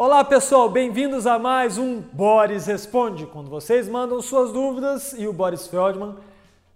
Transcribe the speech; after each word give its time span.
Olá 0.00 0.22
pessoal, 0.22 0.70
bem-vindos 0.70 1.26
a 1.26 1.40
mais 1.40 1.76
um 1.76 2.00
Boris 2.00 2.66
Responde, 2.66 3.26
quando 3.26 3.50
vocês 3.50 3.88
mandam 3.88 4.22
suas 4.22 4.52
dúvidas 4.52 5.12
e 5.18 5.26
o 5.26 5.32
Boris 5.32 5.66
Feldman 5.66 6.14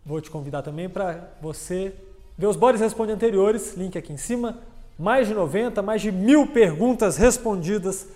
Vou 0.06 0.20
te 0.20 0.30
convidar 0.30 0.62
também 0.62 0.90
para 0.90 1.30
você 1.42 1.94
ver 2.38 2.48
os 2.48 2.56
Boris 2.56 2.82
Responde 2.82 3.12
anteriores, 3.12 3.76
link 3.76 3.98
aqui 3.98 4.12
em 4.12 4.18
cima, 4.18 4.58
mais 4.98 5.28
de 5.28 5.34
90, 5.34 5.82
mais 5.82 6.02
de 6.02 6.12
mil 6.12 6.48
perguntas 6.48 7.16
respondidas 7.16 8.08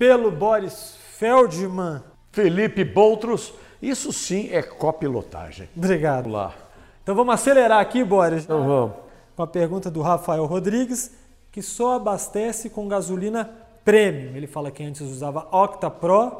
pelo 0.00 0.30
Boris 0.30 0.96
Feldman. 1.18 2.00
Felipe 2.32 2.84
Boutros, 2.84 3.52
isso 3.82 4.14
sim 4.14 4.48
é 4.50 4.62
copilotagem. 4.62 5.68
Obrigado. 5.76 6.22
Vamos 6.22 6.38
lá. 6.38 6.54
Então 7.02 7.14
vamos 7.14 7.34
acelerar 7.34 7.80
aqui, 7.80 8.02
Boris. 8.02 8.44
Então 8.44 8.66
vamos. 8.66 8.96
Com 9.36 9.42
a 9.42 9.46
pergunta 9.46 9.90
do 9.90 10.00
Rafael 10.00 10.46
Rodrigues, 10.46 11.14
que 11.52 11.60
só 11.60 11.96
abastece 11.96 12.70
com 12.70 12.88
gasolina 12.88 13.50
premium. 13.84 14.34
Ele 14.34 14.46
fala 14.46 14.70
que 14.70 14.82
antes 14.82 15.02
usava 15.02 15.46
Octa 15.52 15.90
Pro 15.90 16.32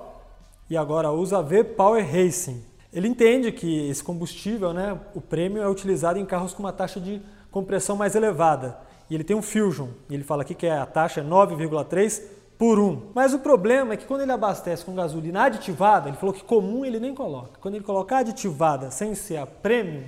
e 0.70 0.74
agora 0.74 1.10
usa 1.10 1.42
V 1.42 1.62
Power 1.62 2.02
Racing. 2.02 2.64
Ele 2.90 3.08
entende 3.08 3.52
que 3.52 3.90
esse 3.90 4.02
combustível, 4.02 4.72
né, 4.72 4.98
o 5.14 5.20
premium, 5.20 5.62
é 5.62 5.68
utilizado 5.68 6.18
em 6.18 6.24
carros 6.24 6.54
com 6.54 6.62
uma 6.62 6.72
taxa 6.72 6.98
de 6.98 7.20
compressão 7.50 7.94
mais 7.94 8.14
elevada. 8.14 8.78
E 9.10 9.14
ele 9.14 9.22
tem 9.22 9.36
um 9.36 9.42
Fusion. 9.42 9.88
E 10.08 10.14
ele 10.14 10.24
fala 10.24 10.40
aqui 10.40 10.54
que 10.54 10.66
a 10.66 10.86
taxa 10.86 11.20
é 11.20 11.24
9,3 11.24 12.39
por 12.60 12.78
um. 12.78 13.10
Mas 13.14 13.32
o 13.32 13.38
problema 13.38 13.94
é 13.94 13.96
que 13.96 14.04
quando 14.04 14.20
ele 14.20 14.32
abastece 14.32 14.84
com 14.84 14.94
gasolina 14.94 15.44
aditivada, 15.44 16.10
ele 16.10 16.18
falou 16.18 16.34
que 16.34 16.44
comum 16.44 16.84
ele 16.84 17.00
nem 17.00 17.14
coloca. 17.14 17.58
Quando 17.58 17.76
ele 17.76 17.84
colocar 17.84 18.18
aditivada 18.18 18.90
sem 18.90 19.14
ser 19.14 19.38
a 19.38 19.46
premium, 19.46 20.04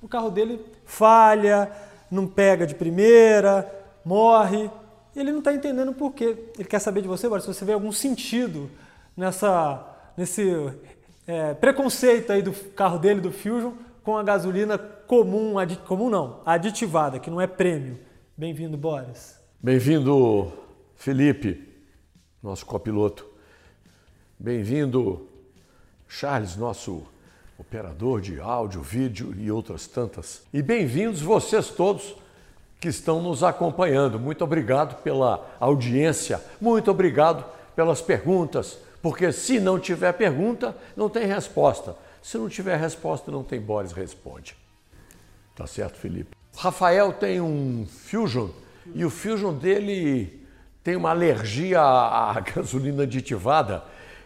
o 0.00 0.08
carro 0.08 0.30
dele 0.30 0.64
falha, 0.86 1.70
não 2.10 2.26
pega 2.26 2.66
de 2.66 2.74
primeira, 2.74 3.70
morre. 4.02 4.70
Ele 5.14 5.30
não 5.30 5.40
está 5.40 5.52
entendendo 5.52 5.92
por 5.92 6.14
quê. 6.14 6.38
Ele 6.58 6.66
quer 6.66 6.78
saber 6.78 7.02
de 7.02 7.08
você, 7.08 7.26
agora, 7.26 7.42
se 7.42 7.46
você 7.46 7.66
vê 7.66 7.74
algum 7.74 7.92
sentido 7.92 8.70
nessa, 9.14 9.86
nesse 10.16 10.72
é, 11.26 11.52
preconceito 11.52 12.32
aí 12.32 12.40
do 12.40 12.52
carro 12.52 12.98
dele, 12.98 13.20
do 13.20 13.30
Fusion, 13.30 13.72
com 14.02 14.16
a 14.16 14.22
gasolina 14.22 14.78
comum, 14.78 15.56
comum 15.86 16.08
não, 16.08 16.40
aditivada, 16.46 17.18
que 17.18 17.28
não 17.28 17.42
é 17.42 17.46
prêmio. 17.46 17.98
Bem-vindo, 18.34 18.78
Boris. 18.78 19.38
Bem-vindo, 19.62 20.50
Felipe 20.96 21.68
nosso 22.42 22.64
copiloto. 22.64 23.26
Bem-vindo, 24.38 25.28
Charles, 26.08 26.56
nosso 26.56 27.02
operador 27.58 28.20
de 28.20 28.40
áudio, 28.40 28.80
vídeo 28.80 29.34
e 29.38 29.50
outras 29.50 29.86
tantas. 29.86 30.42
E 30.52 30.62
bem-vindos 30.62 31.20
vocês 31.20 31.68
todos 31.68 32.16
que 32.80 32.88
estão 32.88 33.22
nos 33.22 33.42
acompanhando. 33.42 34.18
Muito 34.18 34.42
obrigado 34.42 35.02
pela 35.02 35.46
audiência, 35.60 36.42
muito 36.58 36.90
obrigado 36.90 37.44
pelas 37.76 38.00
perguntas, 38.00 38.78
porque 39.02 39.30
se 39.32 39.60
não 39.60 39.78
tiver 39.78 40.12
pergunta, 40.14 40.74
não 40.96 41.10
tem 41.10 41.26
resposta. 41.26 41.94
Se 42.22 42.38
não 42.38 42.48
tiver 42.48 42.76
resposta, 42.76 43.30
não 43.30 43.44
tem 43.44 43.60
Boris 43.60 43.92
Responde. 43.92 44.56
Tá 45.54 45.66
certo, 45.66 45.98
Felipe? 45.98 46.34
Rafael 46.56 47.12
tem 47.12 47.40
um 47.40 47.86
Fusion 47.86 48.48
e 48.94 49.04
o 49.04 49.10
Fusion 49.10 49.52
dele 49.52 50.39
tem 50.82 50.96
uma 50.96 51.10
alergia 51.10 51.80
à 51.80 52.40
gasolina 52.54 53.02
aditivada, 53.02 53.84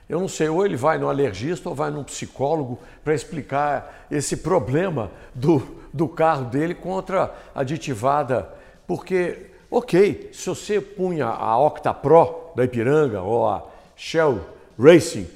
eu 0.08 0.20
não 0.20 0.28
sei, 0.28 0.48
ou 0.48 0.64
ele 0.64 0.76
vai 0.76 0.98
no 0.98 1.08
alergista 1.08 1.68
ou 1.68 1.74
vai 1.74 1.90
num 1.90 2.04
psicólogo 2.04 2.78
para 3.02 3.14
explicar 3.14 4.06
esse 4.10 4.36
problema 4.36 5.10
do, 5.34 5.66
do 5.92 6.06
carro 6.06 6.44
dele 6.44 6.74
contra 6.74 7.34
aditivada. 7.54 8.52
Porque, 8.86 9.46
ok, 9.70 10.30
se 10.32 10.46
você 10.46 10.78
punha 10.80 11.26
a 11.26 11.58
Octa 11.58 11.94
Pro 11.94 12.50
da 12.54 12.64
Ipiranga 12.64 13.22
ou 13.22 13.48
a 13.48 13.64
Shell 13.96 14.40
Racing, 14.78 15.26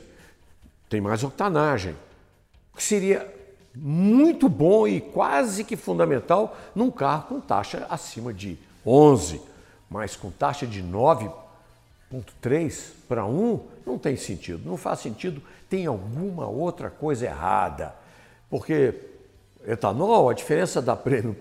tem 0.88 1.00
mais 1.00 1.24
octanagem, 1.24 1.96
que 2.76 2.82
seria 2.82 3.26
muito 3.74 4.48
bom 4.50 4.86
e 4.86 5.00
quase 5.00 5.64
que 5.64 5.76
fundamental 5.76 6.56
num 6.74 6.90
carro 6.90 7.24
com 7.28 7.40
taxa 7.40 7.86
acima 7.88 8.34
de 8.34 8.58
11 8.84 9.40
mas 9.88 10.16
com 10.16 10.30
taxa 10.30 10.66
de 10.66 10.82
9,3 10.82 12.92
para 13.08 13.24
1, 13.24 13.60
não 13.86 13.98
tem 13.98 14.16
sentido. 14.16 14.68
Não 14.68 14.76
faz 14.76 15.00
sentido, 15.00 15.42
tem 15.68 15.86
alguma 15.86 16.46
outra 16.46 16.90
coisa 16.90 17.26
errada. 17.26 17.94
Porque 18.50 18.94
etanol, 19.66 20.28
a 20.28 20.34
diferença 20.34 20.80
da 20.80 20.96
prêmio 20.96 21.36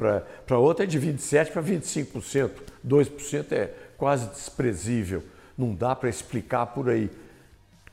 para 0.46 0.57
outra 0.57 0.86
é 0.86 0.88
de 0.88 1.00
27% 1.00 1.52
para 1.52 1.63
25%. 1.63 2.52
2% 2.86 3.52
é 3.52 3.74
quase 3.97 4.28
desprezível. 4.28 5.24
Não 5.57 5.74
dá 5.74 5.96
para 5.96 6.09
explicar 6.09 6.68
por 6.68 6.90
aí. 6.90 7.09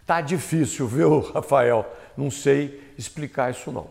Tá 0.06 0.20
difícil, 0.20 0.86
viu, 0.86 1.20
Rafael? 1.32 1.86
Não 2.16 2.30
sei 2.30 2.92
explicar 2.96 3.50
isso 3.50 3.72
não. 3.72 3.86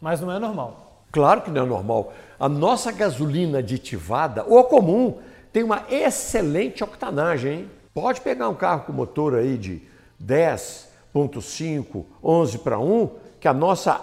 Mas 0.00 0.20
não 0.20 0.32
é 0.32 0.38
normal. 0.38 1.04
Claro 1.12 1.42
que 1.42 1.50
não 1.50 1.62
é 1.62 1.66
normal. 1.66 2.12
A 2.40 2.48
nossa 2.48 2.90
gasolina 2.90 3.58
aditivada, 3.58 4.44
ou 4.44 4.64
comum, 4.64 5.20
tem 5.52 5.62
uma 5.62 5.84
excelente 5.90 6.82
octanagem. 6.82 7.52
Hein? 7.52 7.70
Pode 7.94 8.20
pegar 8.20 8.48
um 8.48 8.54
carro 8.54 8.84
com 8.86 8.92
motor 8.92 9.34
aí 9.34 9.58
de 9.58 9.82
10.5, 10.24 12.04
11 12.22 12.58
para 12.58 12.78
1, 12.78 13.10
que 13.38 13.46
a 13.46 13.52
nossa 13.52 14.00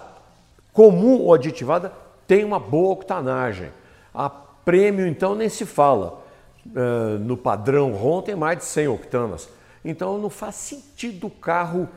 comum 0.72 1.20
ou 1.20 1.34
aditivada 1.34 1.92
tem 2.26 2.44
uma 2.44 2.60
boa 2.60 2.92
octanagem. 2.92 3.70
A 4.14 4.30
prêmio, 4.30 5.06
então, 5.06 5.34
nem 5.34 5.48
se 5.48 5.66
fala. 5.66 6.20
Uh, 6.66 7.18
no 7.18 7.36
padrão 7.36 7.92
RON 7.92 8.22
tem 8.22 8.36
mais 8.36 8.58
de 8.58 8.64
100 8.64 8.88
octanas. 8.88 9.48
Então 9.84 10.18
não 10.18 10.30
faz 10.30 10.56
sentido 10.56 11.26
o 11.26 11.30
carro 11.30 11.88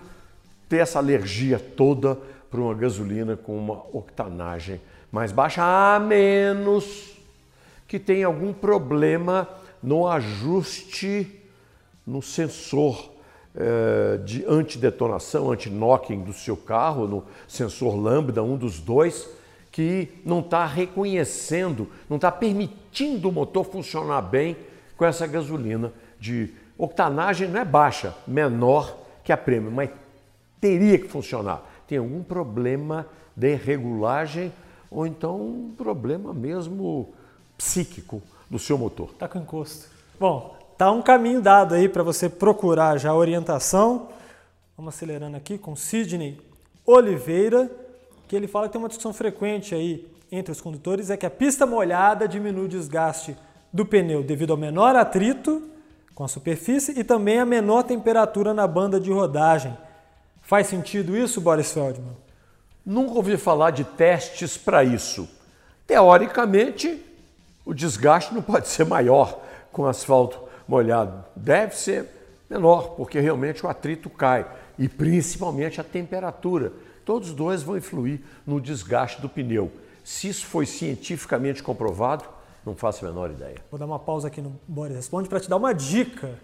ter 0.70 0.78
essa 0.78 1.00
alergia 1.00 1.60
toda 1.60 2.18
para 2.50 2.62
uma 2.62 2.74
gasolina 2.74 3.36
com 3.36 3.58
uma 3.58 3.84
octanagem 3.92 4.80
mais 5.12 5.32
baixa, 5.32 5.62
a 5.62 6.00
menos 6.00 7.13
que 7.94 8.00
tem 8.00 8.24
algum 8.24 8.52
problema 8.52 9.48
no 9.84 10.08
ajuste 10.08 11.28
no 12.08 12.24
sensor 12.24 13.12
eh, 13.56 14.20
de 14.26 14.44
antidetonação, 14.48 15.52
anti-knocking 15.52 16.24
do 16.24 16.34
seu 16.34 16.58
carro, 16.58 17.08
no 17.08 17.24
sensor 17.48 17.96
lambda, 17.96 18.42
um 18.42 18.58
dos 18.58 18.80
dois, 18.80 19.30
que 19.72 20.10
não 20.26 20.40
está 20.40 20.66
reconhecendo, 20.66 21.88
não 22.10 22.16
está 22.16 22.32
permitindo 22.32 23.30
o 23.30 23.32
motor 23.32 23.64
funcionar 23.64 24.24
bem 24.24 24.58
com 24.98 25.06
essa 25.06 25.28
gasolina 25.28 25.94
de 26.20 26.52
octanagem 26.76 27.48
não 27.48 27.60
é 27.60 27.66
baixa, 27.66 28.16
menor 28.26 28.98
que 29.24 29.32
a 29.32 29.38
prêmio, 29.38 29.72
mas 29.72 29.92
teria 30.60 30.98
que 30.98 31.08
funcionar. 31.08 31.62
Tem 31.88 32.00
algum 32.00 32.24
problema 32.24 33.06
de 33.36 33.54
regulagem 33.54 34.52
ou 34.90 35.06
então 35.06 35.40
um 35.40 35.76
problema 35.78 36.34
mesmo 36.34 37.14
psíquico 37.64 38.22
do 38.50 38.60
seu 38.60 38.78
motor. 38.78 39.10
Está 39.12 39.28
com 39.28 39.40
encosto. 39.40 39.88
Bom, 40.20 40.58
tá 40.78 40.92
um 40.92 41.02
caminho 41.02 41.42
dado 41.42 41.74
aí 41.74 41.88
para 41.88 42.04
você 42.04 42.28
procurar 42.28 42.98
já 42.98 43.12
a 43.12 43.16
orientação. 43.16 44.10
Vamos 44.76 44.94
acelerando 44.94 45.38
aqui 45.38 45.58
com 45.58 45.76
Sidney 45.76 46.40
Oliveira, 46.86 47.72
que 48.28 48.36
ele 48.36 48.48
fala 48.48 48.68
que 48.68 48.74
tem 48.74 48.82
uma 48.82 48.90
discussão 48.90 49.14
frequente 49.14 49.74
aí 49.74 50.12
entre 50.30 50.52
os 50.52 50.60
condutores 50.60 51.10
é 51.10 51.16
que 51.18 51.26
a 51.26 51.30
pista 51.30 51.66
molhada 51.66 52.28
diminui 52.28 52.66
o 52.66 52.68
desgaste 52.68 53.38
do 53.72 53.86
pneu 53.86 54.24
devido 54.24 54.52
ao 54.52 54.58
menor 54.58 54.96
atrito 54.96 55.70
com 56.16 56.24
a 56.24 56.28
superfície 56.28 57.00
e 57.00 57.04
também 57.04 57.40
a 57.40 57.46
menor 57.46 57.84
temperatura 57.84 58.54
na 58.54 58.68
banda 58.68 59.00
de 59.00 59.12
rodagem. 59.12 59.78
Faz 60.42 60.68
sentido 60.68 61.16
isso, 61.16 61.40
Boris 61.40 61.72
Feldman? 61.72 62.18
Nunca 62.86 63.14
ouvi 63.14 63.38
falar 63.38 63.72
de 63.72 63.84
testes 63.84 64.58
para 64.58 64.84
isso. 64.84 65.30
Teoricamente, 65.86 67.13
o 67.66 67.74
desgaste 67.74 68.34
não 68.34 68.42
pode 68.42 68.68
ser 68.68 68.86
maior 68.86 69.42
com 69.72 69.86
asfalto 69.86 70.40
molhado. 70.68 71.24
Deve 71.36 71.76
ser 71.76 72.08
menor, 72.50 72.96
porque 72.96 73.20
realmente 73.20 73.66
o 73.66 73.70
atrito 73.70 74.10
cai. 74.10 74.46
e 74.78 74.90
principalmente 74.90 75.80
a 75.80 75.84
temperatura. 75.84 76.74
Todos 77.06 77.32
dois 77.32 77.62
vão 77.62 77.78
influir 77.78 78.24
no 78.46 78.60
desgaste 78.60 79.22
do 79.22 79.30
pneu. 79.30 79.72
Se 80.04 80.28
isso 80.28 80.48
foi 80.48 80.66
cientificamente 80.66 81.62
comprovado, 81.62 82.26
não 82.66 82.76
faço 82.76 83.06
a 83.06 83.10
menor 83.10 83.30
ideia. 83.30 83.58
Vou 83.70 83.80
dar 83.80 83.86
uma 83.86 84.00
pausa 84.00 84.30
aqui 84.30 84.42
no 84.42 84.60
Boris 84.68 84.96
Responde 84.96 85.30
para 85.30 85.40
te 85.40 85.48
dar 85.48 85.58
uma 85.58 85.74
dica, 85.74 86.40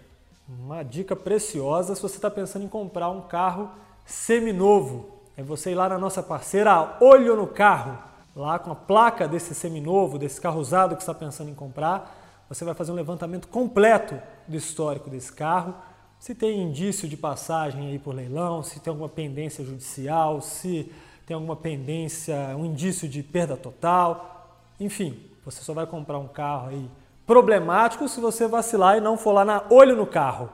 uma 0.48 0.82
dica 0.82 1.16
preciosa 1.16 1.94
se 1.94 2.02
você 2.02 2.16
está 2.16 2.30
pensando 2.30 2.64
em 2.64 2.68
comprar 2.68 3.10
um 3.10 3.22
carro 3.22 3.70
seminovo. 4.04 5.08
É 5.36 5.42
você 5.42 5.72
ir 5.72 5.74
lá 5.74 5.88
na 5.88 5.98
nossa 5.98 6.22
parceira 6.22 6.98
Olho 7.00 7.34
no 7.34 7.46
Carro, 7.46 7.98
lá 8.34 8.58
com 8.58 8.70
a 8.70 8.74
placa 8.74 9.26
desse 9.26 9.54
seminovo, 9.54 10.18
desse 10.18 10.40
carro 10.40 10.60
usado 10.60 10.96
que 10.96 11.02
está 11.02 11.14
pensando 11.14 11.50
em 11.50 11.54
comprar. 11.54 12.44
Você 12.48 12.64
vai 12.64 12.74
fazer 12.74 12.92
um 12.92 12.94
levantamento 12.94 13.48
completo 13.48 14.20
do 14.46 14.56
histórico 14.56 15.08
desse 15.08 15.32
carro, 15.32 15.74
se 16.18 16.34
tem 16.34 16.60
indício 16.60 17.08
de 17.08 17.16
passagem 17.16 17.88
aí 17.88 17.98
por 17.98 18.14
leilão, 18.14 18.62
se 18.62 18.78
tem 18.78 18.90
alguma 18.90 19.08
pendência 19.08 19.64
judicial, 19.64 20.40
se 20.42 20.92
tem 21.26 21.34
alguma 21.34 21.56
pendência, 21.56 22.36
um 22.58 22.66
indício 22.66 23.08
de 23.08 23.22
perda 23.22 23.56
total, 23.56 24.58
enfim, 24.78 25.18
você 25.44 25.62
só 25.62 25.72
vai 25.72 25.86
comprar 25.86 26.18
um 26.18 26.28
carro 26.28 26.68
aí 26.68 26.90
problemático 27.26 28.08
se 28.08 28.20
você 28.20 28.46
vacilar 28.46 28.98
e 28.98 29.00
não 29.00 29.16
for 29.16 29.32
lá 29.32 29.44
na 29.44 29.62
olho 29.70 29.96
no 29.96 30.06
carro. 30.06 30.50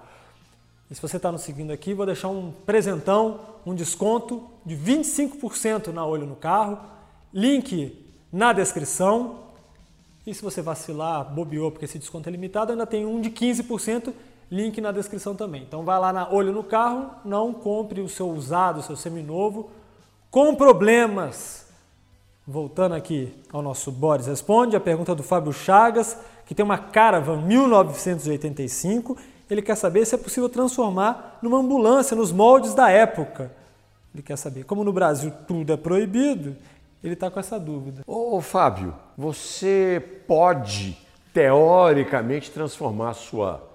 E 0.90 0.94
se 0.94 1.02
você 1.02 1.17
está 1.17 1.32
nos 1.32 1.43
seguindo 1.43 1.73
aqui, 1.73 1.94
vou 1.94 2.06
deixar 2.06 2.28
um 2.28 2.52
presentão, 2.64 3.40
um 3.64 3.75
desconto 3.75 4.49
de 4.64 4.76
25% 4.76 5.88
na 5.88 6.06
olho 6.06 6.26
no 6.26 6.37
carro. 6.37 6.78
Link 7.37 7.94
na 8.33 8.55
descrição. 8.55 9.41
E 10.27 10.33
se 10.33 10.43
você 10.43 10.62
vacilar, 10.62 11.23
bobeou 11.35 11.71
porque 11.71 11.85
esse 11.85 11.99
desconto 11.99 12.31
é 12.31 12.33
limitado, 12.33 12.73
ainda 12.73 12.87
tem 12.87 13.05
um 13.05 13.21
de 13.21 13.29
15%, 13.31 14.11
link 14.50 14.81
na 14.81 14.91
descrição 14.91 15.37
também. 15.37 15.62
Então 15.62 15.85
vai 15.85 16.00
lá 16.00 16.15
na 16.15 16.33
olho 16.33 16.50
no 16.50 16.65
carro, 16.65 17.11
não 17.27 17.53
compre 17.53 18.00
o 18.00 18.09
seu 18.09 18.31
usado, 18.31 18.81
o 18.81 18.83
seu 18.83 18.97
seminovo 18.97 19.69
com 20.31 20.55
problemas. 20.55 21.67
Voltando 22.47 22.94
aqui 22.94 23.35
ao 23.53 23.61
nosso 23.61 23.93
Boris 23.93 24.27
Responde, 24.27 24.75
a 24.75 24.81
pergunta 24.81 25.15
do 25.15 25.23
Fábio 25.23 25.53
Chagas, 25.53 26.17
que 26.47 26.55
tem 26.55 26.65
uma 26.65 26.79
Caravan 26.79 27.43
1985. 27.43 29.15
Ele 29.50 29.61
quer 29.61 29.75
saber 29.75 30.06
se 30.06 30.15
é 30.15 30.19
possível 30.19 30.49
transformar 30.49 31.38
numa 31.43 31.59
ambulância 31.59 32.17
nos 32.17 32.33
moldes 32.33 32.73
da 32.73 32.88
época. 32.91 33.53
Ele 34.15 34.23
quer 34.23 34.38
saber, 34.38 34.65
como 34.65 34.83
no 34.83 34.94
Brasil 34.94 35.31
tudo 35.47 35.75
é 35.75 35.77
proibido, 35.77 36.56
ele 37.08 37.14
está 37.14 37.31
com 37.31 37.41
essa 37.41 37.58
dúvida. 37.58 38.03
Ô, 38.06 38.41
Fábio, 38.41 38.94
você 39.17 40.03
pode, 40.26 40.99
teoricamente, 41.32 42.50
transformar 42.50 43.14
sua, 43.14 43.70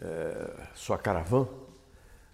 é, 0.00 0.50
sua 0.74 0.98
caravana 0.98 1.48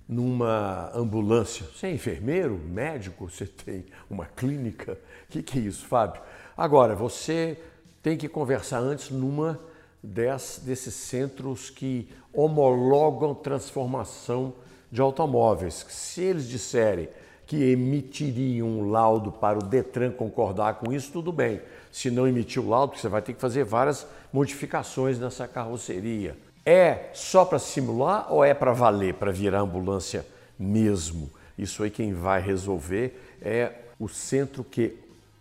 numa 0.08 0.90
ambulância. 0.92 1.64
Você 1.66 1.86
é 1.86 1.92
enfermeiro, 1.92 2.58
médico, 2.58 3.30
você 3.30 3.46
tem 3.46 3.86
uma 4.10 4.26
clínica. 4.26 4.98
O 5.28 5.30
que, 5.30 5.40
que 5.42 5.58
é 5.58 5.62
isso, 5.62 5.86
Fábio? 5.86 6.20
Agora, 6.56 6.96
você 6.96 7.56
tem 8.02 8.16
que 8.16 8.28
conversar 8.28 8.78
antes 8.78 9.10
numa 9.10 9.60
des, 10.02 10.60
desses 10.64 10.94
centros 10.94 11.70
que 11.70 12.10
homologam 12.32 13.34
transformação 13.34 14.54
de 14.90 15.00
automóveis. 15.00 15.86
Se 15.88 16.22
eles 16.22 16.48
disserem 16.48 17.08
que 17.50 17.72
emitiriam 17.72 18.68
um 18.68 18.90
laudo 18.90 19.32
para 19.32 19.58
o 19.58 19.62
Detran 19.62 20.12
concordar 20.12 20.74
com 20.74 20.92
isso, 20.92 21.10
tudo 21.10 21.32
bem. 21.32 21.60
Se 21.90 22.08
não 22.08 22.28
emitir 22.28 22.62
o 22.62 22.68
laudo, 22.68 22.96
você 22.96 23.08
vai 23.08 23.20
ter 23.20 23.34
que 23.34 23.40
fazer 23.40 23.64
várias 23.64 24.06
modificações 24.32 25.18
nessa 25.18 25.48
carroceria 25.48 26.36
é 26.64 27.10
só 27.12 27.44
para 27.44 27.58
simular 27.58 28.32
ou 28.32 28.44
é 28.44 28.54
para 28.54 28.72
valer, 28.72 29.14
para 29.14 29.32
virar 29.32 29.60
ambulância 29.60 30.24
mesmo? 30.56 31.28
Isso 31.58 31.82
aí 31.82 31.90
quem 31.90 32.12
vai 32.12 32.40
resolver 32.40 33.36
é 33.42 33.72
o 33.98 34.08
centro 34.08 34.62
que 34.62 34.96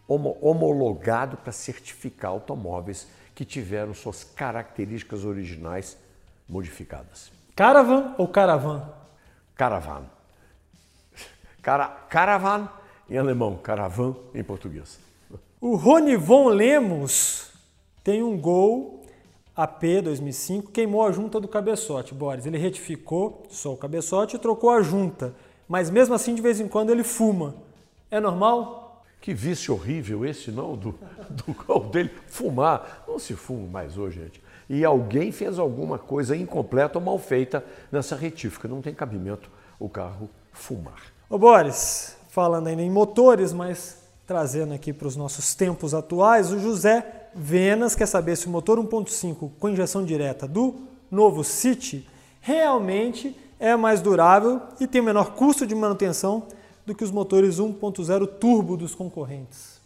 homologado 0.07 1.37
para 1.37 1.51
certificar 1.51 2.31
automóveis 2.31 3.07
que 3.35 3.45
tiveram 3.45 3.93
suas 3.93 4.23
características 4.23 5.23
originais 5.23 5.95
modificadas. 6.47 7.31
Caravan 7.55 8.15
ou 8.17 8.27
caravan? 8.27 8.89
Caravan. 9.55 10.18
Cara, 11.61 11.87
caravan 11.87 12.69
em 13.09 13.17
alemão, 13.17 13.57
caravan 13.57 14.15
em 14.33 14.43
português. 14.43 14.99
O 15.59 15.75
Ronivon 15.75 16.47
Lemos 16.49 17.51
tem 18.03 18.23
um 18.23 18.37
gol 18.37 18.99
AP 19.59 20.01
2005 20.01 20.71
queimou 20.71 21.05
a 21.05 21.11
junta 21.11 21.37
do 21.37 21.45
cabeçote, 21.45 22.13
Boris. 22.13 22.45
Ele 22.45 22.57
retificou 22.57 23.43
só 23.49 23.73
o 23.73 23.77
cabeçote 23.77 24.37
e 24.37 24.39
trocou 24.39 24.69
a 24.69 24.81
junta. 24.81 25.35
Mas 25.67 25.89
mesmo 25.89 26.15
assim, 26.15 26.33
de 26.33 26.41
vez 26.41 26.61
em 26.61 26.67
quando, 26.69 26.91
ele 26.91 27.03
fuma. 27.03 27.55
É 28.09 28.21
normal? 28.21 29.03
Que 29.19 29.33
vício 29.33 29.73
horrível 29.73 30.25
esse, 30.25 30.49
não? 30.49 30.77
Do, 30.77 30.97
do 31.29 31.53
carro 31.53 31.89
dele. 31.89 32.09
Fumar. 32.27 33.03
Não 33.05 33.19
se 33.19 33.33
fuma 33.35 33.67
mais 33.67 33.97
hoje, 33.97 34.21
gente. 34.21 34.41
E 34.69 34.85
alguém 34.85 35.29
fez 35.29 35.59
alguma 35.59 35.99
coisa 35.99 36.37
incompleta 36.37 36.97
ou 36.97 37.03
mal 37.03 37.19
feita 37.19 37.61
nessa 37.91 38.15
retífica. 38.15 38.65
Não 38.65 38.81
tem 38.81 38.93
cabimento 38.93 39.51
o 39.77 39.89
carro 39.89 40.29
fumar. 40.53 41.01
Ô 41.31 41.37
Boris, 41.37 42.15
falando 42.29 42.65
ainda 42.65 42.81
em 42.81 42.89
motores, 42.89 43.53
mas 43.53 43.99
trazendo 44.25 44.73
aqui 44.73 44.91
para 44.91 45.07
os 45.07 45.15
nossos 45.15 45.53
tempos 45.53 45.93
atuais, 45.93 46.51
o 46.51 46.59
José 46.59 47.05
Venas 47.35 47.93
quer 47.93 48.07
saber 48.07 48.35
se 48.35 48.47
o 48.47 48.49
motor 48.49 48.79
1.5 48.79 49.51
com 49.59 49.69
injeção 49.69 50.03
direta 50.03 50.47
do 50.47 50.73
novo 51.11 51.43
City 51.43 52.09
realmente 52.41 53.37
é 53.59 53.75
mais 53.75 54.01
durável 54.01 54.59
e 54.79 54.87
tem 54.87 55.03
menor 55.03 55.33
custo 55.33 55.67
de 55.67 55.75
manutenção 55.75 56.47
do 56.83 56.95
que 56.95 57.03
os 57.03 57.11
motores 57.11 57.57
1.0 57.57 58.25
turbo 58.39 58.75
dos 58.75 58.95
concorrentes. 58.95 59.79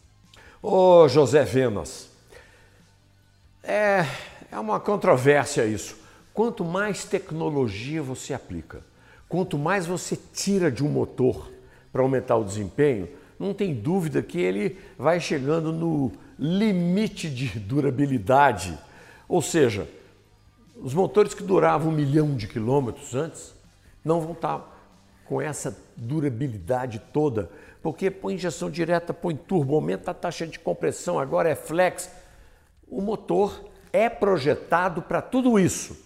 Ô 0.61 1.09
José 1.09 1.43
Venas, 1.43 2.07
é, 3.61 4.05
é 4.49 4.57
uma 4.57 4.79
controvérsia 4.79 5.65
isso. 5.65 5.97
Quanto 6.33 6.63
mais 6.63 7.03
tecnologia 7.03 8.01
você 8.01 8.33
aplica, 8.33 8.81
quanto 9.33 9.57
mais 9.57 9.87
você 9.87 10.15
tira 10.15 10.71
de 10.71 10.83
um 10.83 10.89
motor 10.89 11.51
para 11.91 12.03
aumentar 12.03 12.35
o 12.35 12.43
desempenho, 12.43 13.09
não 13.39 13.51
tem 13.51 13.73
dúvida 13.73 14.21
que 14.21 14.39
ele 14.39 14.77
vai 14.95 15.19
chegando 15.19 15.73
no 15.73 16.11
limite 16.37 17.31
de 17.31 17.57
durabilidade. 17.57 18.77
Ou 19.27 19.41
seja, 19.41 19.89
os 20.75 20.93
motores 20.93 21.33
que 21.33 21.41
duravam 21.41 21.91
um 21.91 21.95
milhão 21.95 22.35
de 22.35 22.47
quilômetros 22.47 23.15
antes 23.15 23.55
não 24.05 24.21
vão 24.21 24.33
estar 24.33 24.71
com 25.25 25.41
essa 25.41 25.75
durabilidade 25.97 27.01
toda, 27.11 27.49
porque 27.81 28.11
põe 28.11 28.35
injeção 28.35 28.69
direta, 28.69 29.15
põe 29.15 29.35
turbo, 29.35 29.73
aumenta 29.73 30.11
a 30.11 30.13
taxa 30.13 30.45
de 30.45 30.59
compressão, 30.59 31.17
agora 31.17 31.49
é 31.49 31.55
flex. 31.55 32.07
O 32.87 33.01
motor 33.01 33.65
é 33.91 34.07
projetado 34.09 35.01
para 35.01 35.23
tudo 35.23 35.57
isso. 35.57 35.97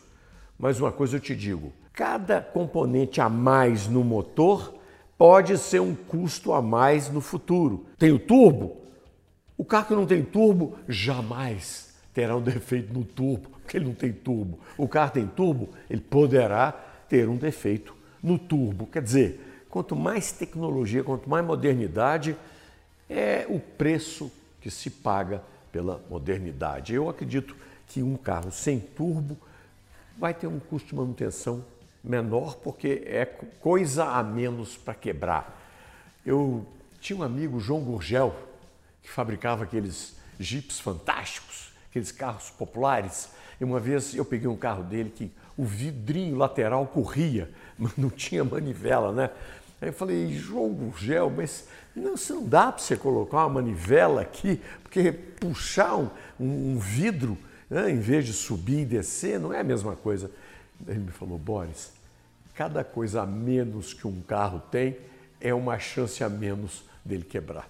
Mas 0.57 0.79
uma 0.79 0.93
coisa 0.93 1.17
eu 1.17 1.19
te 1.19 1.35
digo: 1.35 1.73
cada 1.97 2.39
componente 2.39 3.19
a 3.19 3.27
mais 3.27 3.87
no 3.87 4.03
motor 4.03 4.75
pode 5.17 5.57
ser 5.57 5.81
um 5.81 5.95
custo 5.95 6.53
a 6.53 6.61
mais 6.61 7.09
no 7.09 7.19
futuro. 7.19 7.87
Tem 7.97 8.11
o 8.11 8.19
turbo? 8.19 8.77
O 9.57 9.65
carro 9.65 9.87
que 9.87 9.95
não 9.95 10.05
tem 10.05 10.23
turbo 10.23 10.77
jamais 10.87 11.95
terá 12.13 12.37
um 12.37 12.41
defeito 12.41 12.93
no 12.93 13.03
turbo, 13.03 13.49
porque 13.49 13.77
ele 13.77 13.85
não 13.85 13.95
tem 13.95 14.13
turbo. 14.13 14.59
O 14.77 14.87
carro 14.87 15.09
tem 15.09 15.25
turbo, 15.25 15.69
ele 15.89 16.01
poderá 16.01 16.71
ter 17.09 17.27
um 17.27 17.35
defeito 17.35 17.95
no 18.21 18.37
turbo. 18.37 18.85
Quer 18.85 19.01
dizer, 19.01 19.65
quanto 19.67 19.95
mais 19.95 20.31
tecnologia, 20.31 21.03
quanto 21.03 21.27
mais 21.27 21.43
modernidade, 21.43 22.37
é 23.09 23.47
o 23.49 23.59
preço 23.59 24.31
que 24.61 24.69
se 24.69 24.91
paga 24.91 25.41
pela 25.71 25.99
modernidade. 26.11 26.93
Eu 26.93 27.09
acredito 27.09 27.55
que 27.87 28.03
um 28.03 28.15
carro 28.15 28.51
sem 28.51 28.79
turbo 28.79 29.35
vai 30.15 30.35
ter 30.35 30.45
um 30.45 30.59
custo 30.59 30.89
de 30.89 30.95
manutenção 30.95 31.65
menor, 32.07 32.55
porque 32.57 33.03
é 33.05 33.25
coisa 33.25 34.05
a 34.05 34.23
menos 34.23 34.77
para 34.77 34.93
quebrar. 34.93 35.61
Eu 36.25 36.65
tinha 36.99 37.19
um 37.19 37.23
amigo, 37.23 37.59
João 37.59 37.81
Gurgel, 37.81 38.35
que 39.03 39.09
fabricava 39.09 39.63
aqueles 39.63 40.15
jipes 40.39 40.79
fantásticos, 40.79 41.71
aqueles 41.89 42.11
carros 42.11 42.49
populares. 42.49 43.29
E 43.59 43.63
uma 43.63 43.79
vez 43.79 44.13
eu 44.15 44.25
peguei 44.25 44.47
um 44.47 44.57
carro 44.57 44.83
dele 44.83 45.09
que 45.09 45.31
o 45.57 45.65
vidrinho 45.65 46.37
lateral 46.37 46.85
corria, 46.87 47.49
mas 47.77 47.95
não 47.97 48.09
tinha 48.09 48.43
manivela, 48.43 49.11
né? 49.11 49.29
Aí 49.81 49.89
eu 49.89 49.93
falei, 49.93 50.33
João 50.33 50.73
Gurgel, 50.73 51.29
mas 51.29 51.67
não, 51.95 52.15
não 52.29 52.47
dá 52.47 52.71
para 52.71 52.81
você 52.81 52.95
colocar 52.95 53.45
uma 53.45 53.61
manivela 53.61 54.21
aqui, 54.21 54.59
porque 54.81 55.11
puxar 55.11 55.95
um, 55.95 56.09
um 56.39 56.79
vidro, 56.79 57.37
né, 57.69 57.91
em 57.91 57.99
vez 57.99 58.25
de 58.25 58.33
subir 58.33 58.79
e 58.79 58.85
descer, 58.85 59.39
não 59.39 59.53
é 59.53 59.59
a 59.59 59.63
mesma 59.63 59.95
coisa. 59.95 60.31
Ele 60.87 60.99
me 60.99 61.11
falou, 61.11 61.37
Boris, 61.37 61.91
cada 62.57 62.83
coisa 62.83 63.21
a 63.21 63.25
menos 63.25 63.93
que 63.93 64.07
um 64.07 64.19
carro 64.19 64.59
tem 64.71 64.97
é 65.39 65.53
uma 65.53 65.77
chance 65.77 66.23
a 66.23 66.27
menos 66.27 66.83
dele 67.05 67.23
quebrar. 67.23 67.69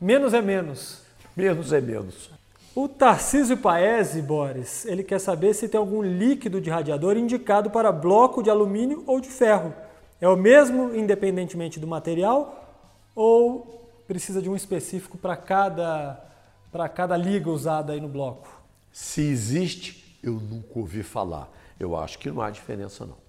Menos 0.00 0.32
é 0.32 0.40
menos. 0.40 1.02
Menos 1.36 1.72
é 1.72 1.80
menos. 1.80 2.30
O 2.72 2.88
Tarcísio 2.88 3.56
Paese, 3.56 4.22
Boris, 4.22 4.86
ele 4.86 5.02
quer 5.02 5.18
saber 5.18 5.54
se 5.54 5.68
tem 5.68 5.76
algum 5.76 6.00
líquido 6.00 6.60
de 6.60 6.70
radiador 6.70 7.16
indicado 7.16 7.68
para 7.68 7.90
bloco 7.90 8.44
de 8.44 8.48
alumínio 8.48 9.02
ou 9.08 9.20
de 9.20 9.28
ferro. 9.28 9.74
É 10.20 10.28
o 10.28 10.36
mesmo 10.36 10.94
independentemente 10.94 11.80
do 11.80 11.88
material 11.88 12.80
ou 13.16 13.90
precisa 14.06 14.40
de 14.40 14.48
um 14.48 14.54
específico 14.54 15.18
para 15.18 15.36
cada, 15.36 16.24
para 16.70 16.88
cada 16.88 17.16
liga 17.16 17.50
usada 17.50 17.92
aí 17.92 18.00
no 18.00 18.08
bloco? 18.08 18.48
Se 18.92 19.20
existe, 19.20 20.16
eu 20.22 20.34
nunca 20.34 20.78
ouvi 20.78 21.02
falar. 21.02 21.50
Eu 21.78 21.96
acho 21.96 22.20
que 22.20 22.30
não 22.30 22.40
há 22.40 22.50
diferença 22.50 23.04
não. 23.04 23.21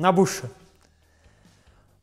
Na 0.00 0.10
bucha. 0.10 0.50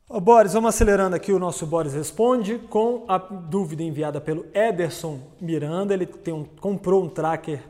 Ô 0.08 0.20
Boris, 0.20 0.52
vamos 0.52 0.68
acelerando 0.68 1.16
aqui 1.16 1.32
o 1.32 1.38
nosso 1.40 1.66
Boris 1.66 1.94
Responde 1.94 2.56
com 2.56 3.04
a 3.08 3.18
dúvida 3.18 3.82
enviada 3.82 4.20
pelo 4.20 4.46
Ederson 4.54 5.18
Miranda. 5.40 5.94
Ele 5.94 6.06
tem 6.06 6.32
um, 6.32 6.44
comprou 6.44 7.02
um 7.02 7.08
tracker 7.08 7.60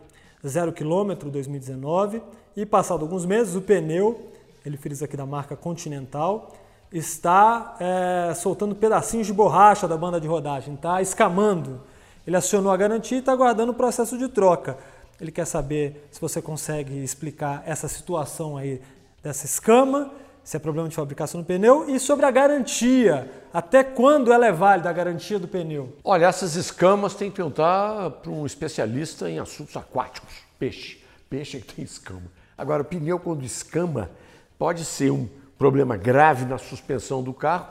0 0.47 0.71
km 0.75 1.31
2019 1.33 2.21
e 2.55 2.67
passado 2.67 3.01
alguns 3.07 3.25
meses 3.25 3.55
o 3.55 3.63
pneu, 3.63 4.21
ele 4.67 4.77
fez 4.77 5.03
aqui 5.03 5.17
da 5.17 5.25
marca 5.25 5.57
Continental, 5.57 6.53
está 6.93 7.77
é, 7.81 8.35
soltando 8.35 8.75
pedacinhos 8.75 9.29
de 9.29 9.33
borracha 9.33 9.89
da 9.89 9.97
banda 9.97 10.21
de 10.21 10.29
rodagem, 10.29 10.75
está 10.75 11.01
escamando. 11.01 11.81
Ele 12.27 12.37
acionou 12.37 12.71
a 12.71 12.77
garantia 12.77 13.17
e 13.17 13.21
está 13.21 13.33
aguardando 13.33 13.73
o 13.73 13.75
processo 13.75 14.19
de 14.19 14.29
troca. 14.29 14.77
Ele 15.19 15.33
quer 15.33 15.47
saber 15.47 16.07
se 16.11 16.21
você 16.21 16.43
consegue 16.43 17.03
explicar 17.03 17.63
essa 17.65 17.89
situação 17.89 18.59
aí 18.59 18.83
dessa 19.23 19.47
escama 19.47 20.11
se 20.49 20.57
é 20.57 20.61
problema 20.61 20.89
de 20.89 20.97
fabricação 20.97 21.43
do 21.43 21.47
pneu 21.47 21.91
e 21.91 22.01
sobre 22.01 22.25
a 22.25 22.31
garantia. 22.31 23.31
Até 23.53 23.85
quando 23.85 24.33
ela 24.33 24.47
é 24.47 24.51
válida 24.51 24.89
a 24.89 24.93
garantia 24.95 25.39
do 25.39 25.47
pneu? 25.47 25.95
Olha, 26.03 26.25
essas 26.25 26.55
escamas 26.55 27.15
tem 27.15 27.29
que 27.29 27.37
perguntar 27.37 28.09
para 28.11 28.31
um 28.31 28.47
especialista 28.47 29.29
em 29.29 29.39
assuntos 29.39 29.77
aquáticos, 29.77 30.33
peixe. 30.59 31.05
Peixe 31.29 31.59
é 31.59 31.61
que 31.61 31.75
tem 31.75 31.85
escama. 31.85 32.23
Agora, 32.57 32.81
o 32.81 32.85
pneu 32.87 33.19
quando 33.19 33.45
escama 33.45 34.11
pode 34.59 34.87
ser 34.87 35.11
um 35.11 35.29
problema 35.59 35.99
grave 35.99 36.47
na 36.47 36.57
suspensão 36.57 37.23
do 37.23 37.35
carro, 37.35 37.69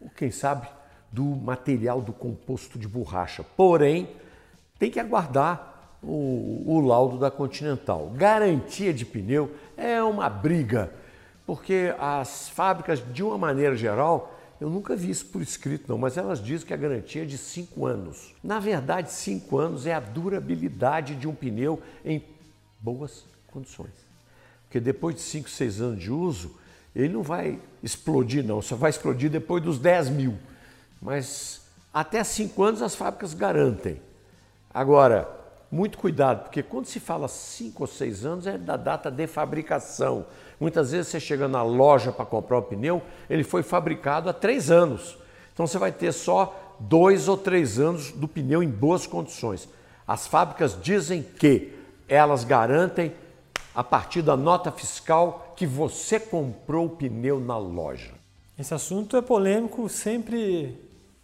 ou 0.00 0.08
quem 0.08 0.30
sabe 0.30 0.68
do 1.10 1.24
material 1.24 2.00
do 2.00 2.12
composto 2.12 2.78
de 2.78 2.86
borracha. 2.86 3.44
Porém, 3.56 4.08
tem 4.78 4.92
que 4.92 5.00
aguardar 5.00 5.71
o, 6.02 6.64
o 6.66 6.80
laudo 6.80 7.18
da 7.18 7.30
Continental. 7.30 8.10
Garantia 8.14 8.92
de 8.92 9.04
pneu 9.04 9.52
é 9.76 10.02
uma 10.02 10.28
briga 10.28 10.92
porque 11.46 11.94
as 11.98 12.48
fábricas, 12.48 13.02
de 13.12 13.22
uma 13.22 13.36
maneira 13.36 13.76
geral, 13.76 14.38
eu 14.60 14.70
nunca 14.70 14.94
vi 14.94 15.10
isso 15.10 15.26
por 15.26 15.42
escrito, 15.42 15.88
não, 15.88 15.98
mas 15.98 16.16
elas 16.16 16.42
dizem 16.42 16.66
que 16.66 16.72
a 16.72 16.76
garantia 16.76 17.22
é 17.22 17.26
de 17.26 17.36
5 17.36 17.84
anos. 17.84 18.34
Na 18.42 18.60
verdade, 18.60 19.10
5 19.10 19.58
anos 19.58 19.86
é 19.86 19.92
a 19.92 20.00
durabilidade 20.00 21.16
de 21.16 21.26
um 21.26 21.34
pneu 21.34 21.82
em 22.04 22.24
boas 22.80 23.24
condições. 23.48 23.90
Porque 24.64 24.78
depois 24.78 25.16
de 25.16 25.20
5, 25.22 25.50
6 25.50 25.80
anos 25.80 26.00
de 26.00 26.12
uso, 26.12 26.56
ele 26.94 27.12
não 27.12 27.22
vai 27.22 27.58
explodir, 27.82 28.44
não, 28.44 28.62
só 28.62 28.76
vai 28.76 28.90
explodir 28.90 29.28
depois 29.28 29.62
dos 29.62 29.78
10 29.78 30.10
mil. 30.10 30.38
Mas 31.00 31.62
até 31.92 32.22
5 32.22 32.62
anos 32.62 32.82
as 32.82 32.94
fábricas 32.94 33.34
garantem. 33.34 34.00
Agora, 34.72 35.41
muito 35.72 35.96
cuidado, 35.96 36.42
porque 36.42 36.62
quando 36.62 36.84
se 36.84 37.00
fala 37.00 37.26
5 37.26 37.82
ou 37.82 37.86
6 37.86 38.26
anos 38.26 38.46
é 38.46 38.58
da 38.58 38.76
data 38.76 39.10
de 39.10 39.26
fabricação. 39.26 40.26
Muitas 40.60 40.92
vezes 40.92 41.08
você 41.08 41.18
chega 41.18 41.48
na 41.48 41.62
loja 41.62 42.12
para 42.12 42.26
comprar 42.26 42.58
o 42.58 42.62
pneu, 42.62 43.00
ele 43.28 43.42
foi 43.42 43.62
fabricado 43.62 44.28
há 44.28 44.34
três 44.34 44.70
anos. 44.70 45.16
Então 45.54 45.66
você 45.66 45.78
vai 45.78 45.90
ter 45.90 46.12
só 46.12 46.76
dois 46.78 47.26
ou 47.26 47.38
três 47.38 47.80
anos 47.80 48.12
do 48.12 48.28
pneu 48.28 48.62
em 48.62 48.68
boas 48.68 49.06
condições. 49.06 49.66
As 50.06 50.26
fábricas 50.26 50.78
dizem 50.80 51.22
que 51.22 51.72
elas 52.06 52.44
garantem 52.44 53.14
a 53.74 53.82
partir 53.82 54.20
da 54.20 54.36
nota 54.36 54.70
fiscal 54.70 55.54
que 55.56 55.66
você 55.66 56.20
comprou 56.20 56.84
o 56.84 56.90
pneu 56.90 57.40
na 57.40 57.56
loja. 57.56 58.12
Esse 58.58 58.74
assunto 58.74 59.16
é 59.16 59.22
polêmico, 59.22 59.88
sempre 59.88 60.78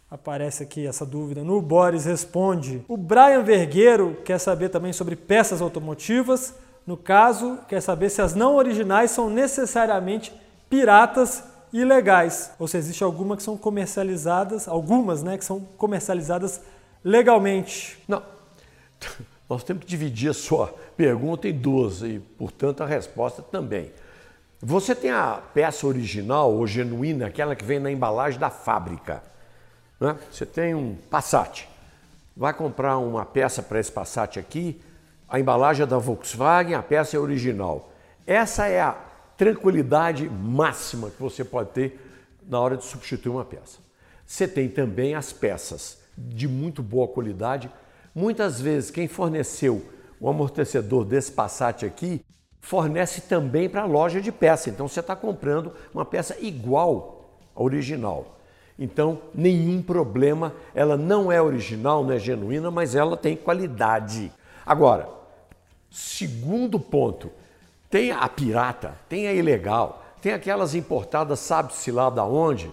aparece 0.09 0.63
aqui 0.63 0.87
essa 0.87 1.05
dúvida 1.05 1.43
no 1.43 1.61
Boris 1.61 2.05
Responde. 2.05 2.83
O 2.87 2.97
Brian 2.97 3.43
Vergueiro 3.43 4.17
quer 4.25 4.39
saber 4.39 4.69
também 4.69 4.91
sobre 4.91 5.15
peças 5.15 5.61
automotivas. 5.61 6.55
No 6.85 6.97
caso, 6.97 7.59
quer 7.67 7.81
saber 7.81 8.09
se 8.09 8.21
as 8.21 8.33
não 8.33 8.55
originais 8.55 9.11
são 9.11 9.29
necessariamente 9.29 10.33
piratas 10.69 11.43
ilegais, 11.71 12.51
ou 12.57 12.67
se 12.67 12.77
existe 12.77 13.03
alguma 13.03 13.37
que 13.37 13.43
são 13.43 13.55
comercializadas, 13.55 14.67
algumas, 14.67 15.21
né, 15.21 15.37
que 15.37 15.45
são 15.45 15.59
comercializadas 15.77 16.61
legalmente. 17.03 18.01
Não. 18.07 18.23
Nós 19.47 19.63
temos 19.63 19.83
que 19.83 19.89
dividir 19.89 20.29
a 20.29 20.33
sua 20.33 20.73
pergunta 20.97 21.47
em 21.47 21.53
duas 21.53 22.01
e, 22.01 22.19
portanto, 22.37 22.81
a 22.81 22.87
resposta 22.87 23.41
também. 23.41 23.91
Você 24.61 24.93
tem 24.93 25.11
a 25.11 25.41
peça 25.53 25.87
original 25.87 26.51
ou 26.53 26.65
genuína, 26.67 27.27
aquela 27.27 27.55
que 27.55 27.63
vem 27.63 27.79
na 27.79 27.91
embalagem 27.91 28.39
da 28.39 28.49
fábrica. 28.49 29.23
Né? 29.99 30.17
Você 30.31 30.45
tem 30.45 30.73
um 30.73 30.95
Passat. 31.09 31.67
Vai 32.35 32.53
comprar 32.53 32.97
uma 32.97 33.25
peça 33.25 33.61
para 33.61 33.79
esse 33.79 33.91
Passat 33.91 34.39
aqui, 34.39 34.81
a 35.27 35.39
embalagem 35.39 35.83
é 35.83 35.85
da 35.85 35.97
Volkswagen, 35.97 36.73
a 36.73 36.81
peça 36.81 37.15
é 37.15 37.19
original. 37.19 37.91
Essa 38.25 38.67
é 38.67 38.81
a 38.81 38.97
tranquilidade 39.37 40.27
máxima 40.27 41.09
que 41.09 41.21
você 41.21 41.43
pode 41.43 41.69
ter 41.69 41.99
na 42.47 42.59
hora 42.59 42.75
de 42.75 42.83
substituir 42.83 43.31
uma 43.31 43.45
peça. 43.45 43.77
Você 44.25 44.47
tem 44.47 44.67
também 44.67 45.13
as 45.13 45.31
peças 45.31 45.99
de 46.17 46.47
muito 46.47 46.81
boa 46.81 47.07
qualidade. 47.07 47.69
Muitas 48.13 48.59
vezes 48.59 48.89
quem 48.89 49.07
forneceu 49.07 49.85
o 50.19 50.29
amortecedor 50.29 51.05
desse 51.05 51.31
Passat 51.31 51.85
aqui 51.85 52.21
fornece 52.59 53.21
também 53.21 53.69
para 53.69 53.83
a 53.83 53.85
loja 53.85 54.19
de 54.19 54.31
peça. 54.31 54.69
Então 54.69 54.87
você 54.87 54.99
está 54.99 55.15
comprando 55.15 55.73
uma 55.93 56.05
peça 56.05 56.35
igual 56.39 57.39
à 57.55 57.61
original. 57.61 58.38
Então, 58.79 59.19
nenhum 59.35 59.81
problema, 59.81 60.55
ela 60.73 60.95
não 60.95 61.31
é 61.31 61.41
original, 61.41 62.03
não 62.03 62.13
é 62.13 62.19
genuína, 62.19 62.71
mas 62.71 62.95
ela 62.95 63.17
tem 63.17 63.35
qualidade. 63.35 64.31
Agora, 64.65 65.19
Segundo 65.89 66.79
ponto, 66.79 67.31
tem 67.89 68.11
a 68.11 68.27
pirata, 68.29 68.95
tem 69.07 69.27
a 69.27 69.33
ilegal, 69.33 70.03
tem 70.21 70.33
aquelas 70.33 70.75
importadas, 70.75 71.39
sabe-se 71.39 71.91
lá 71.91 72.09
da 72.09 72.23
onde. 72.23 72.71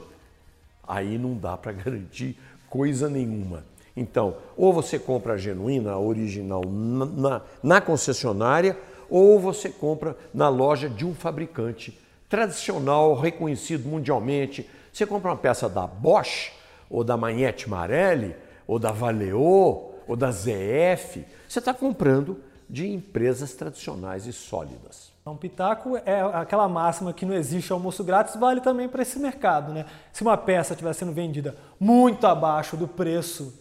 Aí 0.86 1.16
não 1.16 1.34
dá 1.34 1.56
para 1.56 1.72
garantir 1.72 2.38
coisa 2.68 3.08
nenhuma. 3.08 3.64
Então, 3.96 4.36
ou 4.56 4.72
você 4.72 4.98
compra 4.98 5.34
a 5.34 5.38
genuína, 5.38 5.92
a 5.92 5.98
original, 5.98 6.62
na, 6.66 7.06
na, 7.06 7.42
na 7.62 7.80
concessionária, 7.80 8.76
ou 9.08 9.40
você 9.40 9.70
compra 9.70 10.16
na 10.34 10.48
loja 10.50 10.88
de 10.88 11.06
um 11.06 11.14
fabricante 11.14 11.98
tradicional, 12.28 13.14
reconhecido 13.14 13.88
mundialmente. 13.88 14.68
Você 14.97 15.05
compra 15.05 15.31
uma 15.31 15.37
peça 15.37 15.69
da 15.69 15.87
Bosch, 15.87 16.53
ou 16.88 17.05
da 17.05 17.19
Magnete 17.19 17.69
Marelli, 17.69 18.35
ou 18.67 18.79
da 18.79 18.93
Valeo, 18.93 19.93
ou 20.09 20.17
da 20.17 20.31
ZF, 20.31 21.23
você 21.47 21.59
está 21.59 21.75
comprando 21.75 22.41
de 22.67 22.91
empresas 22.91 23.53
tradicionais 23.53 24.26
e 24.26 24.33
sólidas. 24.33 25.12
Um 25.26 25.37
pitaco 25.37 25.99
é 25.99 26.23
aquela 26.33 26.67
máxima 26.67 27.12
que 27.12 27.26
não 27.26 27.35
existe 27.35 27.71
almoço 27.75 28.03
grátis, 28.03 28.37
vale 28.37 28.62
também 28.62 28.88
para 28.88 29.03
esse 29.03 29.19
mercado. 29.19 29.71
Né? 29.71 29.85
Se 30.15 30.23
uma 30.23 30.38
peça 30.38 30.73
estiver 30.73 30.95
sendo 30.95 31.12
vendida 31.12 31.55
muito 31.79 32.26
abaixo 32.26 32.75
do 32.75 32.88
preço 32.88 33.53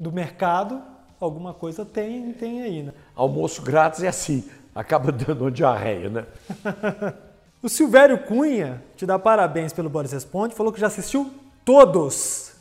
do 0.00 0.10
mercado, 0.10 0.80
alguma 1.20 1.52
coisa 1.52 1.84
tem, 1.84 2.32
tem 2.32 2.62
aí. 2.62 2.82
Né? 2.82 2.94
Almoço 3.14 3.60
grátis 3.60 4.02
é 4.02 4.08
assim, 4.08 4.48
acaba 4.74 5.12
dando 5.12 5.42
uma 5.42 5.50
diarreia, 5.50 6.08
né? 6.08 6.26
o 7.62 7.68
Silvério 7.68 8.18
Cunha 8.24 8.82
te 8.96 9.06
dá 9.06 9.18
parabéns 9.18 9.72
pelo 9.72 9.88
Boris 9.88 10.12
Responde, 10.12 10.54
falou 10.54 10.72
que 10.72 10.80
já 10.80 10.88
assistiu 10.88 11.30
todos. 11.64 12.52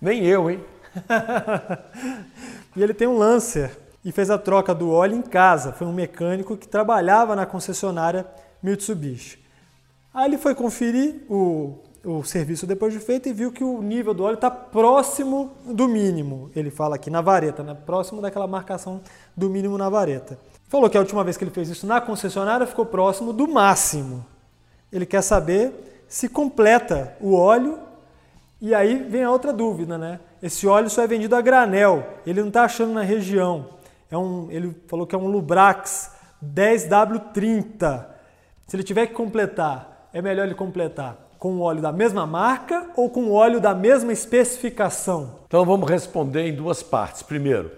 Nem 0.00 0.24
eu, 0.24 0.50
hein? 0.50 0.64
e 2.76 2.82
ele 2.82 2.94
tem 2.94 3.08
um 3.08 3.18
Lancer 3.18 3.76
e 4.04 4.12
fez 4.12 4.30
a 4.30 4.38
troca 4.38 4.72
do 4.72 4.90
óleo 4.90 5.16
em 5.16 5.22
casa. 5.22 5.72
Foi 5.72 5.86
um 5.86 5.92
mecânico 5.92 6.56
que 6.56 6.68
trabalhava 6.68 7.34
na 7.34 7.44
concessionária 7.44 8.24
Mitsubishi. 8.62 9.44
Aí 10.14 10.26
ele 10.26 10.38
foi 10.38 10.54
conferir 10.54 11.24
o, 11.28 11.80
o 12.04 12.22
serviço 12.22 12.68
depois 12.68 12.92
de 12.92 13.00
feito 13.00 13.28
e 13.28 13.32
viu 13.32 13.50
que 13.50 13.64
o 13.64 13.82
nível 13.82 14.14
do 14.14 14.22
óleo 14.22 14.36
está 14.36 14.48
próximo 14.48 15.50
do 15.64 15.88
mínimo. 15.88 16.50
Ele 16.54 16.70
fala 16.70 16.94
aqui 16.94 17.10
na 17.10 17.20
vareta, 17.20 17.64
né? 17.64 17.74
próximo 17.74 18.22
daquela 18.22 18.46
marcação 18.46 19.00
do 19.36 19.50
mínimo 19.50 19.76
na 19.76 19.88
vareta. 19.88 20.38
Falou 20.68 20.88
que 20.88 20.96
a 20.96 21.00
última 21.00 21.24
vez 21.24 21.36
que 21.36 21.44
ele 21.44 21.50
fez 21.50 21.68
isso 21.68 21.86
na 21.86 22.00
concessionária 22.00 22.66
ficou 22.66 22.86
próximo 22.86 23.32
do 23.32 23.48
máximo. 23.48 24.24
Ele 24.92 25.06
quer 25.06 25.22
saber 25.22 26.04
se 26.08 26.28
completa 26.28 27.16
o 27.20 27.34
óleo 27.34 27.78
e 28.60 28.74
aí 28.74 28.96
vem 28.96 29.24
a 29.24 29.30
outra 29.30 29.52
dúvida, 29.52 29.98
né? 29.98 30.20
Esse 30.42 30.66
óleo 30.66 30.88
só 30.88 31.02
é 31.02 31.06
vendido 31.06 31.34
a 31.34 31.40
granel, 31.40 32.06
ele 32.26 32.40
não 32.40 32.48
está 32.48 32.64
achando 32.64 32.92
na 32.92 33.02
região. 33.02 33.70
É 34.10 34.16
um, 34.16 34.48
ele 34.50 34.74
falou 34.86 35.06
que 35.06 35.14
é 35.14 35.18
um 35.18 35.26
Lubrax 35.26 36.12
10W30. 36.44 38.06
Se 38.66 38.76
ele 38.76 38.82
tiver 38.82 39.06
que 39.06 39.14
completar, 39.14 40.08
é 40.12 40.22
melhor 40.22 40.44
ele 40.44 40.54
completar 40.54 41.26
com 41.38 41.56
o 41.56 41.60
óleo 41.60 41.82
da 41.82 41.92
mesma 41.92 42.26
marca 42.26 42.90
ou 42.96 43.10
com 43.10 43.24
o 43.24 43.32
óleo 43.32 43.60
da 43.60 43.74
mesma 43.74 44.12
especificação? 44.12 45.36
Então 45.46 45.64
vamos 45.64 45.88
responder 45.88 46.48
em 46.48 46.54
duas 46.54 46.82
partes. 46.82 47.22
Primeiro, 47.22 47.70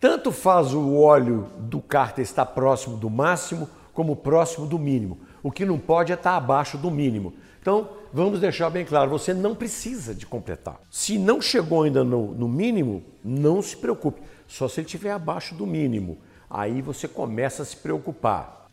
tanto 0.00 0.32
faz 0.32 0.74
o 0.74 0.96
óleo 0.96 1.48
do 1.58 1.80
cárter 1.80 2.22
estar 2.22 2.46
próximo 2.46 2.96
do 2.96 3.08
máximo 3.08 3.68
como 3.92 4.16
próximo 4.16 4.66
do 4.66 4.78
mínimo. 4.78 5.18
O 5.48 5.50
que 5.50 5.64
não 5.64 5.78
pode 5.78 6.12
é 6.12 6.14
estar 6.14 6.36
abaixo 6.36 6.76
do 6.76 6.90
mínimo. 6.90 7.32
Então, 7.58 7.88
vamos 8.12 8.38
deixar 8.38 8.68
bem 8.68 8.84
claro: 8.84 9.08
você 9.08 9.32
não 9.32 9.54
precisa 9.54 10.14
de 10.14 10.26
completar. 10.26 10.78
Se 10.90 11.18
não 11.18 11.40
chegou 11.40 11.84
ainda 11.84 12.04
no, 12.04 12.34
no 12.34 12.46
mínimo, 12.46 13.02
não 13.24 13.62
se 13.62 13.74
preocupe. 13.74 14.20
Só 14.46 14.68
se 14.68 14.80
ele 14.80 14.84
estiver 14.84 15.10
abaixo 15.10 15.54
do 15.54 15.66
mínimo. 15.66 16.18
Aí 16.50 16.82
você 16.82 17.08
começa 17.08 17.62
a 17.62 17.64
se 17.64 17.78
preocupar. 17.78 18.66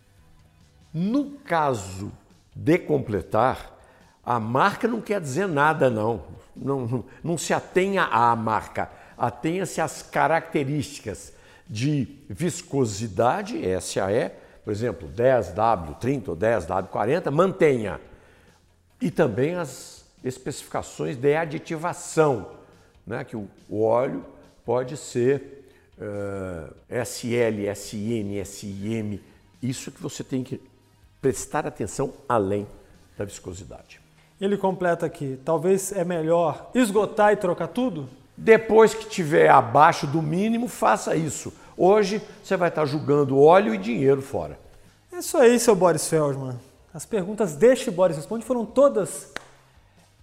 No 0.93 1.31
caso 1.45 2.11
de 2.53 2.77
completar, 2.77 3.79
a 4.21 4.37
marca 4.37 4.85
não 4.85 4.99
quer 4.99 5.21
dizer 5.21 5.47
nada, 5.47 5.89
não. 5.89 6.23
Não, 6.53 6.85
não, 6.85 7.05
não 7.23 7.37
se 7.37 7.53
atenha 7.53 8.03
à 8.03 8.35
marca, 8.35 8.91
atenha-se 9.17 9.79
às 9.79 10.01
características 10.01 11.31
de 11.69 12.19
viscosidade, 12.27 13.61
SAE, 13.79 14.43
por 14.65 14.71
exemplo, 14.71 15.07
10W30 15.15 16.29
ou 16.29 16.35
10W40, 16.35 17.29
mantenha. 17.29 18.01
E 18.99 19.11
também 19.11 19.53
as 19.53 20.03
especificações 20.23 21.15
de 21.15 21.35
aditivação, 21.35 22.49
né? 23.05 23.23
que 23.23 23.37
o, 23.37 23.47
óleo 23.69 24.25
pode 24.65 24.97
ser 24.97 25.69
uh, 25.99 26.73
SL, 26.89 27.69
SN, 27.71 28.43
SM, 28.43 29.19
isso 29.61 29.91
que 29.91 30.01
você 30.01 30.23
tem 30.23 30.43
que 30.43 30.59
prestar 31.21 31.67
atenção 31.67 32.11
além 32.27 32.67
da 33.15 33.23
viscosidade. 33.23 34.01
Ele 34.41 34.57
completa 34.57 35.05
aqui: 35.05 35.39
talvez 35.45 35.91
é 35.91 36.03
melhor 36.03 36.71
esgotar 36.73 37.33
e 37.33 37.35
trocar 37.35 37.67
tudo? 37.67 38.09
Depois 38.35 38.95
que 38.95 39.07
tiver 39.07 39.47
abaixo 39.47 40.07
do 40.07 40.23
mínimo, 40.23 40.67
faça 40.67 41.15
isso. 41.15 41.53
Hoje 41.77 42.21
você 42.43 42.55
vai 42.55 42.69
estar 42.69 42.85
jogando 42.85 43.39
óleo 43.39 43.73
e 43.73 43.77
dinheiro 43.77 44.21
fora. 44.21 44.57
É 45.11 45.19
isso 45.19 45.37
aí, 45.37 45.59
seu 45.59 45.75
Boris 45.75 46.07
Feldman. 46.07 46.57
As 46.93 47.05
perguntas 47.05 47.55
deste 47.55 47.91
Boris 47.91 48.15
Responde 48.15 48.45
foram 48.45 48.65
todas 48.65 49.33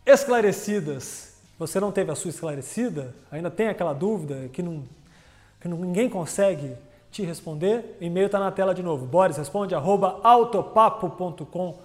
esclarecidas. 0.07 1.35
Você 1.59 1.79
não 1.79 1.93
teve 1.93 2.11
a 2.11 2.15
sua 2.15 2.31
esclarecida? 2.31 3.15
Ainda 3.31 3.51
tem 3.51 3.69
aquela 3.69 3.93
dúvida 3.93 4.49
que, 4.53 4.63
não, 4.63 4.83
que 5.61 5.69
ninguém 5.69 6.09
consegue 6.09 6.75
te 7.11 7.23
responder? 7.23 7.99
O 8.01 8.05
e-mail 8.05 8.27
está 8.27 8.41
na 8.41 8.51
tela 8.51 8.75
de 8.75 8.83
novo. 8.83 9.05
Boris 9.05 9.37
responde 9.37 9.75
arroba 9.75 10.19
autopapo.com.br. 10.23 11.77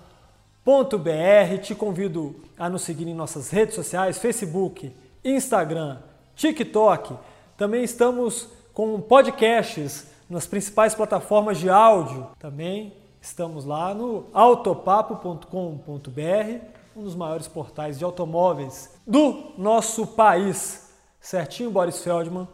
Te 1.62 1.76
convido 1.76 2.36
a 2.58 2.70
nos 2.70 2.84
seguir 2.84 3.08
em 3.08 3.14
nossas 3.14 3.50
redes 3.50 3.76
sociais, 3.76 4.18
Facebook, 4.18 4.96
Instagram, 5.24 5.98
TikTok. 6.36 7.14
Também 7.58 7.84
estamos 7.84 8.57
com 8.78 9.02
podcasts 9.02 10.06
nas 10.30 10.46
principais 10.46 10.94
plataformas 10.94 11.58
de 11.58 11.68
áudio. 11.68 12.28
Também 12.38 12.94
estamos 13.20 13.66
lá 13.66 13.92
no 13.92 14.28
autopapo.com.br, 14.32 15.50
um 16.96 17.02
dos 17.02 17.16
maiores 17.16 17.48
portais 17.48 17.98
de 17.98 18.06
automóveis 18.06 18.96
do 19.08 19.54
nosso 19.58 20.06
país. 20.06 20.92
Certinho, 21.20 21.72
Boris 21.72 22.04
Feldman? 22.04 22.48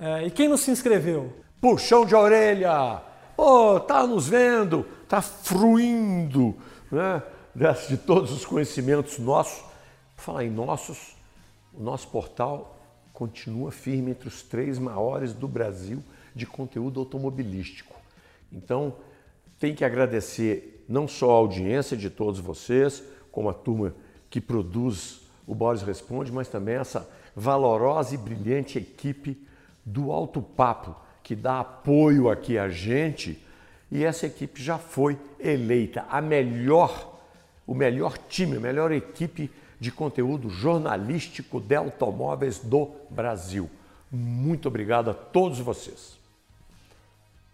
É, 0.00 0.26
e 0.26 0.30
quem 0.30 0.48
não 0.48 0.56
se 0.56 0.70
inscreveu? 0.70 1.30
Puxão 1.60 2.06
de 2.06 2.14
orelha! 2.14 3.02
Pô, 3.36 3.74
oh, 3.74 3.80
tá 3.80 4.06
nos 4.06 4.26
vendo, 4.26 4.86
tá 5.06 5.20
fruindo 5.20 6.54
né, 6.90 7.22
de 7.86 7.98
todos 7.98 8.32
os 8.32 8.46
conhecimentos 8.46 9.18
nossos. 9.18 9.62
Falar 10.16 10.42
em 10.42 10.50
nossos, 10.50 11.14
o 11.74 11.82
nosso 11.82 12.08
portal 12.08 12.73
continua 13.14 13.70
firme 13.70 14.10
entre 14.10 14.26
os 14.26 14.42
três 14.42 14.76
maiores 14.76 15.32
do 15.32 15.46
Brasil 15.46 16.02
de 16.34 16.44
conteúdo 16.44 16.98
automobilístico. 16.98 17.94
Então, 18.52 18.96
tem 19.58 19.72
que 19.72 19.84
agradecer 19.84 20.84
não 20.88 21.06
só 21.06 21.30
a 21.30 21.34
audiência 21.34 21.96
de 21.96 22.10
todos 22.10 22.40
vocês, 22.40 23.02
como 23.30 23.48
a 23.48 23.54
turma 23.54 23.94
que 24.28 24.40
produz 24.40 25.22
o 25.46 25.54
Boris 25.54 25.82
Responde, 25.82 26.32
mas 26.32 26.48
também 26.48 26.74
essa 26.74 27.08
valorosa 27.36 28.14
e 28.14 28.18
brilhante 28.18 28.78
equipe 28.78 29.40
do 29.86 30.10
Alto 30.10 30.42
Papo, 30.42 30.96
que 31.22 31.36
dá 31.36 31.60
apoio 31.60 32.28
aqui 32.28 32.58
a 32.58 32.68
gente. 32.68 33.40
E 33.92 34.04
essa 34.04 34.26
equipe 34.26 34.60
já 34.60 34.76
foi 34.76 35.16
eleita 35.38 36.04
a 36.10 36.20
melhor, 36.20 37.20
o 37.64 37.74
melhor 37.74 38.18
time, 38.18 38.56
a 38.56 38.60
melhor 38.60 38.90
equipe 38.90 39.50
de 39.84 39.92
conteúdo 39.92 40.48
jornalístico 40.48 41.60
de 41.60 41.76
automóveis 41.76 42.58
do 42.58 42.90
Brasil. 43.10 43.70
Muito 44.10 44.66
obrigado 44.66 45.10
a 45.10 45.14
todos 45.14 45.58
vocês. 45.58 46.16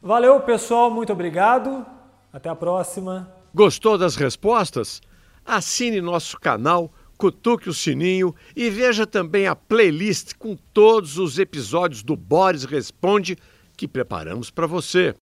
Valeu, 0.01 0.41
pessoal, 0.41 0.91
muito 0.93 1.13
obrigado. 1.13 1.85
Até 2.33 2.49
a 2.49 2.55
próxima. 2.55 3.29
Gostou 3.53 3.99
das 3.99 4.15
respostas? 4.15 5.03
Assine 5.45 6.01
nosso 6.01 6.39
canal, 6.39 6.93
cutuque 7.19 7.69
o 7.69 7.75
sininho 7.75 8.33
e 8.55 8.71
veja 8.71 9.05
também 9.05 9.49
a 9.49 9.57
playlist 9.57 10.35
com 10.39 10.57
todos 10.73 11.19
os 11.19 11.37
episódios 11.37 12.05
do 12.05 12.15
Boris 12.15 12.63
Responde 12.63 13.37
que 13.77 13.89
preparamos 13.89 14.51
para 14.51 14.69
você. 14.69 15.17